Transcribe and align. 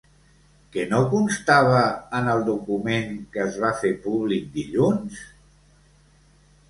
Què 0.75 0.85
no 0.93 1.01
constava 1.11 1.83
en 2.21 2.31
el 2.33 2.41
document 2.49 3.13
que 3.35 3.45
es 3.47 3.61
va 3.65 3.73
fer 3.85 3.95
públic 4.07 4.49
dilluns? 4.59 5.21